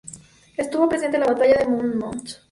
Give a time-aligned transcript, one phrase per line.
[0.57, 2.39] Estuvo presente en la batalla de Monmouth.